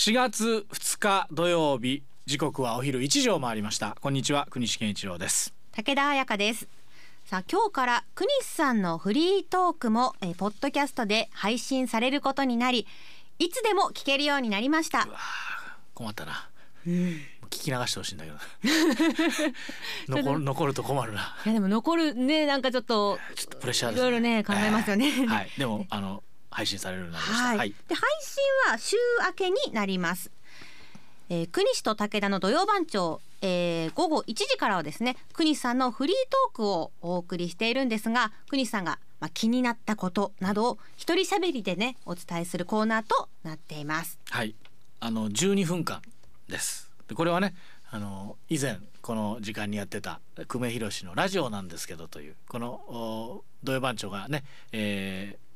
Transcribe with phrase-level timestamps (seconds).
[0.00, 3.98] 4月2日土曜日時刻はお昼1時を回りました。
[4.00, 5.52] こんにちは国士健一郎です。
[5.72, 6.68] 武田彩香です。
[7.26, 12.86] さあ今日から国西さんのフリートークもえポッドキャストで配信されることになり
[13.38, 15.06] いつでも聞けるようになりました。
[15.92, 16.48] 困ったな、
[16.86, 17.20] 聞
[17.50, 18.38] き流してほしいんだけど
[20.22, 21.36] 残る残ると困るな。
[21.44, 25.08] いやでも残るねなんかちょっとちょっとプレッシャーですいろいろね考えますよね。
[25.08, 25.50] えーはい。
[25.58, 28.96] でもあの配信されるようになりましたはい、はいで配信は週
[29.26, 30.30] 明けになります。
[31.32, 44.18] えー、国西と武田の土曜番長、えー、午後1時からはですね国西さんのフリートークをお送りしているんですが国西さんが、まあ、気になったことなどを一人喋りでねお伝えするコーナーとなっています。
[44.28, 44.56] はい、
[44.98, 46.02] あの12分間
[46.48, 46.90] です。
[47.06, 47.54] でこれはね、
[47.92, 55.49] あの以前この時間にやってた久米宏のラジオなんですけどというこのお土曜番長がね、えー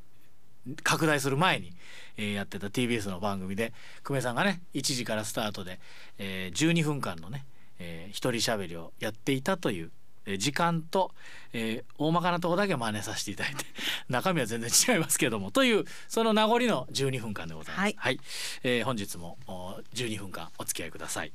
[0.82, 1.73] 拡大する前に、
[2.16, 3.72] えーやってた TBS の番組で
[4.02, 5.80] 久米さんがね1時からスタートで、
[6.18, 7.44] えー12分間のね、
[7.78, 9.91] えー一人喋りをやっていたという。
[10.27, 11.12] えー時間と、
[11.53, 13.64] えー大まかなところだけ真似させていただいて
[14.08, 17.94] 中身は全然違いますけどもというその名残の12分間でございます。
[17.98, 18.20] はい
[18.62, 21.33] えー本日もお12分間お付き合いください。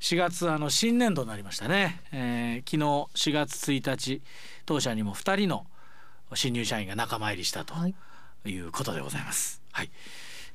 [0.00, 4.22] 4月あの新年度になりましたね、えー昨日4月1日
[4.66, 5.66] 当社にも2人の
[6.34, 7.94] 新入社員が仲間入りしたとはい
[8.48, 9.62] いうことでございます。
[9.72, 9.90] はい。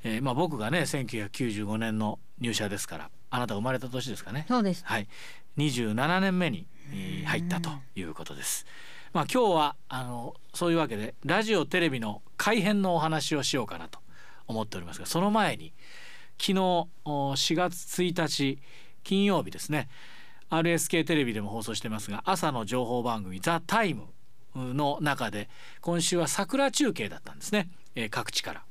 [0.04, 4.46] えーまあ僕がね1995年の入社ですからあなた生まれた年ですかね。
[4.48, 4.84] そうです。
[4.86, 5.08] はい。
[5.58, 8.66] 27年目にえー入ったということです。
[9.14, 14.00] まあ今日はあのそういうわけでラジオテレビの改編のお話をしようかなと
[14.48, 15.72] 思っておりますがその前に
[16.40, 16.88] 昨日お
[17.34, 18.60] 4月1日
[19.04, 19.88] 金曜日ですね
[20.50, 24.08] RSK テレビでも放送してますが朝の情報番組「ザタイム
[24.56, 25.48] の中で
[25.82, 28.64] 今週は桜中継だったんですね、えー各地から。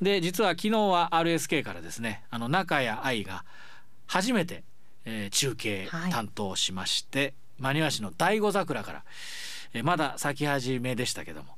[0.00, 3.44] で実は昨日は RSK からですねあの中谷愛が
[4.06, 4.64] 初めて、
[5.04, 9.04] えー中継はい担当しまして、真庭市の第五桜から、
[9.74, 11.56] えーまだ咲き始めでしたけども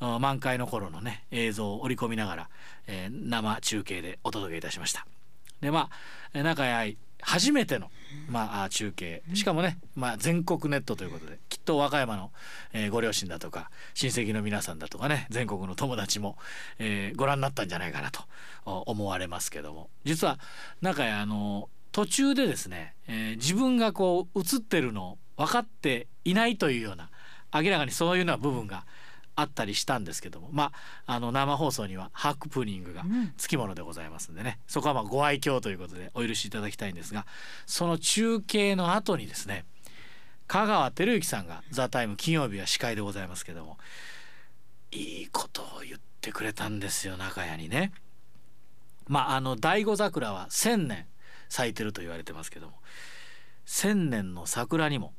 [0.00, 2.48] あ満開の頃のね映像を織り込みながら、
[2.86, 5.06] えー生中継でお届けいたしました。
[5.60, 5.90] でまあ
[6.34, 7.90] えー中谷愛初めての、
[8.28, 9.22] まあ、中継。
[9.34, 12.30] しかもね、まあ、全国ネットということできっと和歌山の、
[12.72, 16.36] えーご両親だとか親戚の皆さんだとかね全国の友達も、
[16.78, 18.22] えーご覧になったんじゃないかなと
[18.64, 19.90] 思われますけども。
[20.04, 20.38] 実は
[20.80, 27.10] 中谷あの途中でですね、えー自分がこう映ってるのを分かっていないというような
[27.52, 28.84] 明らかにそういうような部分が
[29.36, 30.48] あったりしたんですけども。
[30.52, 30.72] ま
[31.06, 33.04] ああの生放送にはハープニングが
[33.36, 37.26] つきものでございますんでね、そこはまあご愛嬌ということでお許しいただきたいんですが
[37.66, 39.64] その中継の後にですね
[40.46, 43.78] 香川照之さんが「ザタイム金曜日は司会でございますけども
[44.92, 47.92] いいことを言ってくれたんですよ中谷にね。
[49.06, 51.06] まああの第五桜は1,000年
[51.48, 52.78] 咲いてると言われてますけども
[53.66, 55.14] 1,000年の桜にも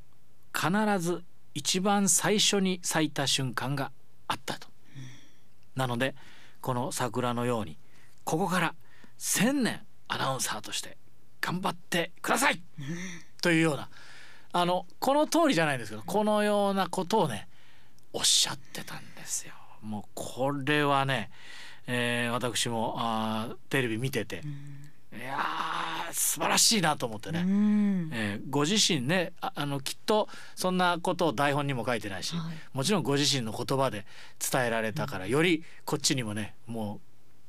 [0.54, 3.92] 必ず一番最初に咲いた瞬間が
[4.28, 4.68] あったと。
[5.76, 6.16] なので
[6.62, 7.78] この桜のように
[8.24, 8.76] ここから
[9.20, 10.98] 1,000年アナウンサーとして
[11.42, 12.62] 頑張ってください
[13.42, 13.90] というような
[14.52, 17.48] あのこの通りじゃないんですけどこのようなことをね
[18.14, 19.54] おっしゃってたんですよ。
[19.82, 21.30] もうこれはね、
[21.86, 24.42] えー私もあーテレビ見てて、
[25.14, 27.44] いやー素晴らしいなと思ってね。
[27.46, 28.10] うん。
[28.14, 34.06] えーご自身ねああのきっとそんなことを台本にも書いてないし、はいもちろんご自身の言葉で
[34.40, 37.00] 伝えられたから、よりこっちにもねもう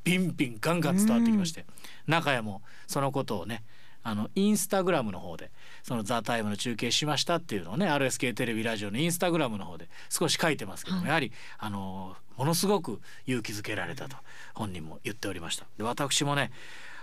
[0.03, 1.65] ビンビンガンガン伝わってきまして、
[2.06, 3.62] 中谷もそのことをね
[4.03, 5.50] あのインスタグラムの方で
[5.83, 14.16] その「ザタイムの中継しましたっていうのをね RSK テレビラジオのインスタグラムの方で少し書いてますけども、はいやはりあのものすごく勇気づけられたと
[14.54, 15.66] 本人も言っておりました。
[15.78, 16.50] で私もね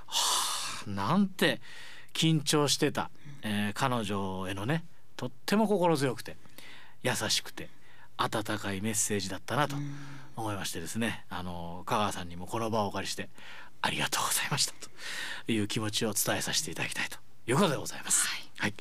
[0.05, 0.15] は
[0.59, 1.61] あなんて
[2.13, 3.09] 緊張してた、
[3.43, 4.83] えー彼女へのね
[5.17, 6.35] とっても心強くて
[7.03, 7.69] 優しくて
[8.17, 9.75] 温かいメッセージだったなと
[10.35, 11.25] 思いましてですね。
[11.29, 13.29] あの香川さんにもこの場をお借りして
[13.81, 14.73] ありがとうございました。
[15.45, 17.17] という気持ちを伝えさせていただきたいと
[17.47, 18.27] いうことでございます。
[18.57, 18.73] はい、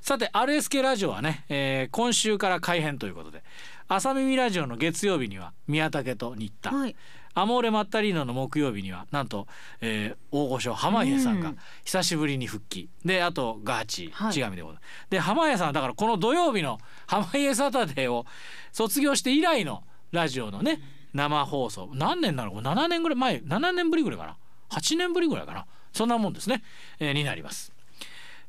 [0.00, 3.42] さて RSK ラジオはね、えー今週から改編ということで
[3.88, 6.96] 朝耳ラジオの月曜日には宮武と新田、はい。
[7.34, 9.06] アモーレ・マッタリーノの木曜日には。
[9.10, 9.46] なんと、
[9.80, 11.58] えー大御所濱家さんがうん。
[11.84, 14.10] 久しぶりに復帰、であとガーチ。
[14.12, 14.32] はい。
[14.32, 15.10] 千上でございます。
[15.10, 18.26] で濱家さんはだからこの土曜日の「濱家サタデー」を
[18.72, 20.80] 卒業して以来のラジオのね
[21.14, 21.90] 生放送。
[21.94, 24.36] 何年なのか7年ぐらい前7年ぶりぐらいかな
[24.70, 25.66] ？8年ぶりぐらいかな？
[25.92, 26.62] そんなもんですね、
[26.98, 27.72] えーになります。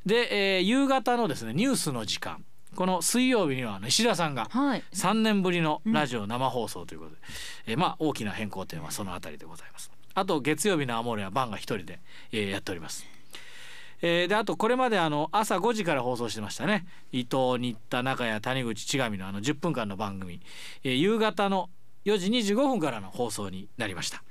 [0.06, 2.44] で、えー夕方のですねニュースの時間
[2.74, 4.82] この水曜日にはあの石田さんがはい。
[4.92, 7.16] 3年ぶりのラジオ生放送ということで、
[7.66, 9.90] えーまあ大きな変更点はそのあたりでございます。
[10.14, 12.00] あと月曜日のアモーレは番が一人で、
[12.32, 13.06] えーやっております。
[14.02, 20.40] えーであとこれまであの朝5時から放送してましたね伊藤新田中谷谷口千上のあの10分間の番組、
[20.82, 21.70] えー夕方の
[22.04, 24.22] 4時25分からの放送になりました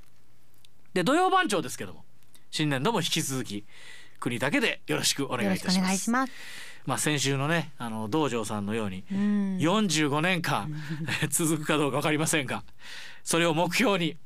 [0.92, 2.04] で土曜番長ですけども
[2.52, 3.64] 新年度も引き続き
[4.20, 6.10] 国だけでよろしくお願いいたします
[6.86, 9.56] まあ先週のねあの道場さんのようにうん。
[9.58, 10.72] 45年間
[11.30, 12.62] 続くかどうか分かりませんが
[13.22, 14.18] それを目標に、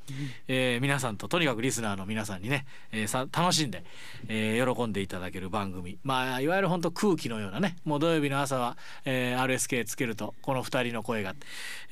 [0.49, 3.85] えー皆さんととにかくリスナーの皆さんにね、えーさ楽しんで、
[4.27, 5.99] えー喜んでいただける番組。
[6.03, 11.37] まあいわゆる本当空気のようなねもう土曜日の朝は、えー RSK つけるとこの2人の声が、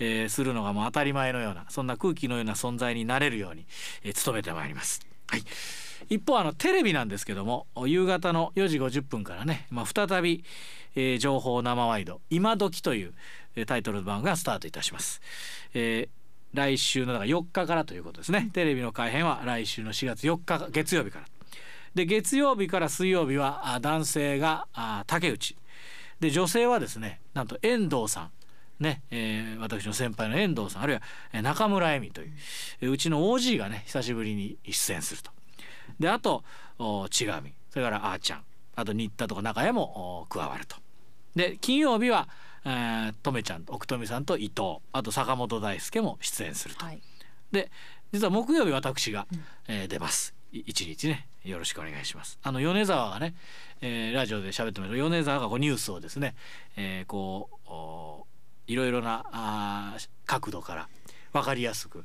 [0.01, 3.67] えーするのがもう当たり前のようなそんな空気のような存在になれるように、
[4.03, 5.07] えー努めてまいります。
[5.29, 5.43] はい
[6.09, 10.45] 一方あのテレビなんですけども夕方の4時50分からね、まあ、再び、
[10.95, 13.15] えー情報生ワイド今時という、
[13.57, 15.21] えータイトルの番がスタートいたします、
[15.75, 16.17] えー
[16.55, 21.27] 来週のだから4日からということですね、テレビの改編は来週の4月4日月曜日から。
[21.95, 25.57] で月曜日から水曜日はあ男性があ竹内。
[26.21, 28.31] で女性はですねなんと遠藤さん。
[28.83, 32.33] ねえー私の先輩の遠藤さんあるいはえー中村恵美という、
[32.81, 35.36] えーうちの OG がね久しぶりに出演すると。
[35.99, 36.45] であと
[36.79, 38.45] お千上それからあーちゃん。
[38.75, 40.77] あと新田とか中谷もお加わると。
[41.35, 42.29] で金曜日は、
[42.65, 44.79] えー、とめちゃんと奥富さんと伊藤。
[44.93, 46.85] あと坂本大輔も出演すると。
[46.85, 47.01] はい。
[47.53, 47.71] で
[48.13, 49.27] 実は木曜日私が、
[49.69, 50.35] えー出ます。
[50.53, 51.27] い一日ね。
[51.45, 52.39] よろしくお願いします。
[52.43, 53.35] あの米沢がね、
[53.81, 56.35] えーラジオで喋ってますけど米沢がこうニュースをですね、
[56.77, 58.27] えーこうお
[58.67, 60.89] いろいろなあー角度から
[61.33, 62.05] 分かりやすく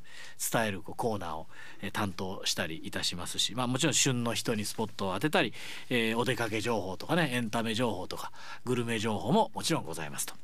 [0.52, 1.46] 伝えるこうコーナーを、
[1.82, 5.52] え担当したりいたしますし、まあ、もちろん旬の人にスポットを当てたり、
[5.90, 8.32] えーお出かけ情報とかねエンタメ情報とか
[8.64, 10.34] グルメ情報ももちろんございますと。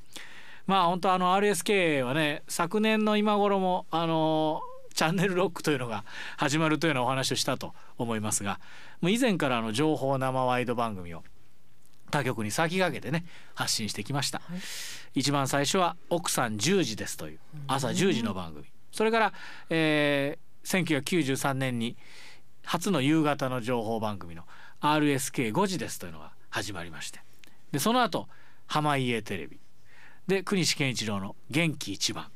[0.67, 4.61] まあ本当あの RSK はね昨年の今頃もあの
[4.95, 6.05] チャンネルロックというのが
[6.37, 8.61] 始まるというようなお話をしたと思いますが
[9.01, 11.23] もう以前からあの情報生ワイド番組を
[12.11, 13.25] 他局に先駆けてね
[13.55, 14.41] 発信してきました、
[15.15, 18.67] 一番最初は「奥さん10時です」という朝10時の番組。
[18.93, 19.33] それから、
[19.71, 21.97] えー1993年に
[22.65, 24.43] 初の夕方の情報番組の
[24.81, 27.21] RSK5 時ですというのが始まりまして。
[27.73, 28.29] でその後
[28.67, 29.59] 濱家テレビ。
[30.27, 32.31] で国西健一郎の「元気一番」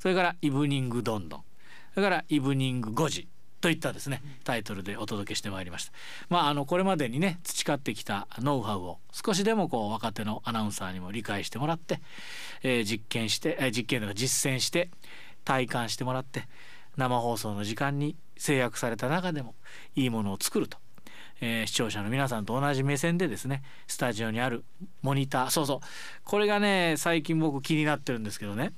[0.00, 1.44] それから「イブニングどんどん」
[1.92, 3.28] それから「イブニング5時」
[3.64, 5.92] といったですねタイトルでお届けしてまいりました。
[6.28, 12.02] まああのこれまでにね培ってきたノウハウを少しでもこう若手のアナウンサーにも理解してもらって、
[12.62, 14.90] えー実験して、えー実験というか実践して
[15.46, 16.46] 体感してもらって
[16.98, 19.54] 生放送の時間に制約された中でも
[19.96, 20.76] いいものを作ると。
[21.40, 24.62] えー視聴者の皆さんと同じ目線でですねスタジオにある
[25.00, 25.80] モニターそうそう
[26.24, 28.74] これがね最近僕気になってるんですけどね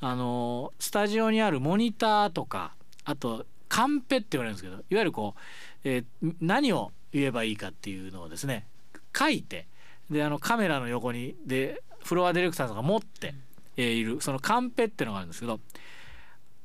[0.00, 2.74] あのスタジオにあるモニターとか
[3.04, 3.46] あと
[3.76, 5.40] カンペって言われるんですけどいわゆるこう、
[5.84, 8.66] えー何を言えばいいかっていうのをですね
[9.16, 9.66] 書いて
[10.10, 13.34] であのカメラの横にでフロアディレクターさんが持って、
[13.76, 15.60] えーいるそのカンペっていうのがあるんですけど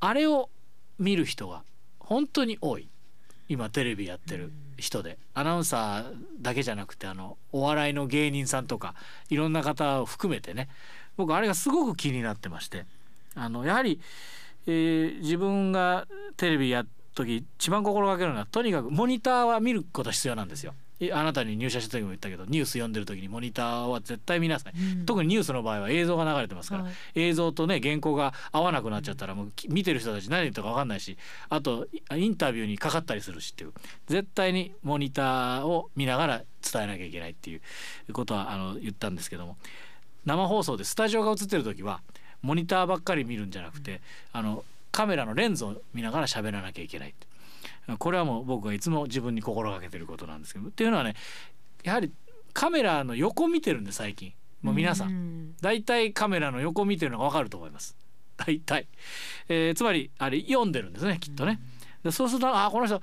[0.00, 0.48] あれを
[0.98, 1.62] 見る人が
[2.00, 2.88] 本当に多い。
[3.48, 5.18] 今テレビやってる人で。
[5.34, 8.94] アナウンサーだけじゃなくてあのお笑いの芸人さんとか
[9.28, 10.68] いろんな方を含めてね。
[11.16, 12.86] 僕あれがすごく気になってまして。
[13.34, 14.00] あのやはり、
[14.66, 16.06] えー自分が
[16.36, 20.74] テレビやっ時一番心がけるのはとにかくモニターは見ること必要なんですよ。
[21.00, 25.06] えあなたに入社した時も言ったけどニュース読んでる時にモニターは絶対見なさい、うん。
[25.06, 26.92] 特にニュースの場合は映像が流れてますから、はい。
[27.16, 31.16] 映像とね原稿が合わなくなっちゃったらもうき見てる人たち何言ったか分かんないし
[31.48, 33.72] あといインタビューにかかったりするしっていう。
[34.06, 36.42] 絶対にモニターを見ながら
[36.72, 37.60] 伝えなきゃいけないっていう
[38.12, 39.56] ことはあの言ったんですけども。
[40.24, 42.00] 生放送でスタジオが映ってる時は
[42.42, 44.00] モニターばっかり見るんじゃなくて、
[44.32, 47.14] あのカメラのレンズを見ながら喋らなきゃいけない
[47.98, 50.68] これはもう僕がいつも自分に心がけてることなんですけど。
[50.68, 51.14] っていうのはね
[51.82, 52.12] やはり
[52.52, 54.32] カメラの横見てるんで最近。
[54.62, 55.10] もう皆さん。
[55.10, 55.54] ん。
[55.60, 57.96] 大体カメラの横見てるのが分かると思います。
[58.36, 58.86] 大体、
[59.48, 61.58] えーつまりあれ読んでるんですねきっとね。
[62.04, 63.00] でそうするとあこの人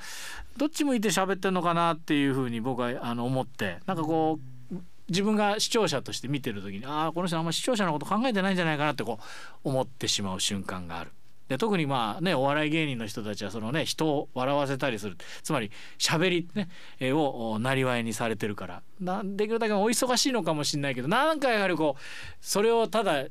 [0.57, 3.79] どっち向いて喋ってんのかなっていうふうに僕はあの思って。
[3.85, 4.75] なんかこう
[5.09, 9.19] 自分が視聴者として見てる時にああこの人あんま視聴者のこと考えてないんじゃないかなってこ
[9.65, 11.11] う思ってしまう瞬間がある。
[11.49, 15.17] で特にまあねお笑い芸人の人たちはそのね人を笑わせたりする。
[15.43, 18.81] つまり喋りね、えーをなりわいにされてるから。
[19.01, 22.01] なできるだけお忙しいのかもしれないけどなんかやはりこう
[22.39, 23.29] それをただん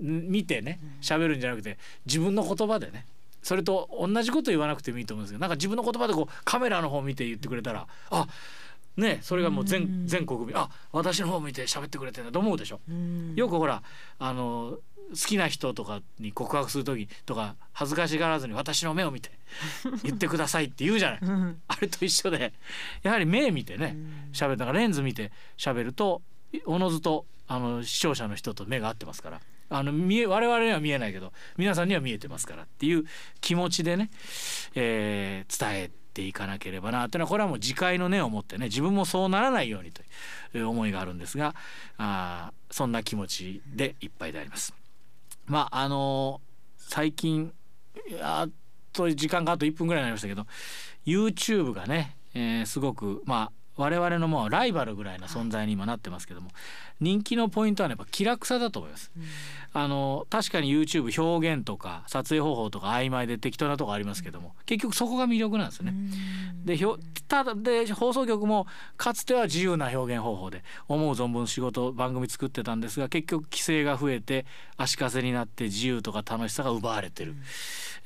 [0.00, 1.76] 見てね喋るんじゃなくて
[2.06, 3.06] 自分の言葉でね
[3.42, 8.26] それと同じこと言わなくてもいいと思うんですけどなんか自分の言葉でこうカメラの方見て言ってくれたらあ
[8.96, 12.80] ねそれがもう全全国民あ私の方見て喋ってくれてんだと思うでしょ。
[12.88, 13.34] うん。
[13.34, 13.82] よくほら
[14.18, 14.78] あの
[15.10, 19.30] 好きな人とかに告白する時とか恥ずかしがらずに私の目を見て
[20.04, 21.20] 言ってくださいって言うじゃない。
[21.68, 22.52] あれと一緒で
[23.02, 23.96] やはり目見てね
[24.32, 24.56] 喋る。
[24.56, 26.22] だからレンズ見て喋ると
[26.66, 29.40] おのずとあの視聴者の人と目が合ってますから。
[29.72, 33.04] あの見え我々には見えないけど皆さんには見えてますからっていう
[33.40, 34.10] 気持ちでね、
[34.74, 40.02] えー、伝えていかなければなというのはこれはもう自戒の念を持ってね自分もそうならないようにと
[40.58, 41.54] いう思いがあるんですが
[41.98, 44.74] あそんな気持ちでいっぱいであります。
[45.50, 46.40] まああの
[46.76, 47.52] 最近
[48.22, 48.48] あ
[48.92, 50.46] と時間があと1分ぐらいになりましたけど
[51.04, 56.50] YouTube がね、えー、すごくまあ我々のもうライバルぐらいな存在に今なってますけども、
[57.00, 59.10] 人気のポイントは、ね、やっぱ気楽さだと思います。
[59.16, 59.22] うん、
[59.72, 65.94] あの確かに YouTube 表現とか撮影方法とか曖昧で適当なとこありますけども、結局そこが魅力なんですよね。
[66.64, 66.98] でひょ
[67.30, 74.46] ただで放送局もかつては自由な表現方法で思う存分仕事番組作ってたんですが結局規制が増えて
[74.76, 77.32] 足かせになって自由とか楽しさが奪われてる。
[77.32, 77.42] うん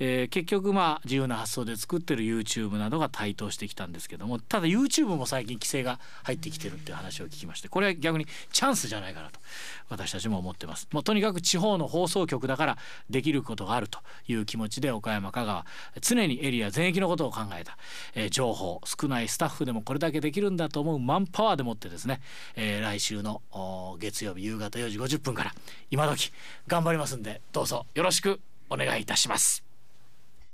[0.01, 9.39] えー、結局まあ自由な発想で作ってる YouTube などが台頭してきたんですけどもただ YouTube も最近規制が入ってきてるっていう話を聞きましてこれは逆にチャンスじゃないかなと
[9.89, 10.89] 私たちも思ってます。
[10.93, 12.79] もうとにかく地方の放送局だから
[13.09, 15.67] できることがあるという気持ちで岡山香川
[16.01, 17.79] 常にエリア全域のことを考えた、
[18.15, 22.21] えー、情報少ないスタッフでもこれだけできるんだと思うマンパワーでもってですね、
[22.57, 23.43] えー、来週の
[23.99, 25.55] 月曜日夕方4時50分から
[25.91, 26.33] 今時
[26.67, 28.41] 頑張りますんでどうぞよろしく
[28.71, 29.64] お願いいたします。